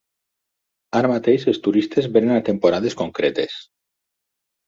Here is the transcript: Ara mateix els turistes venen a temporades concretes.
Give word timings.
Ara 0.99 1.09
mateix 1.11 1.43
els 1.51 1.59
turistes 1.67 2.09
venen 2.17 2.35
a 2.37 2.41
temporades 2.49 2.97
concretes. 3.03 3.59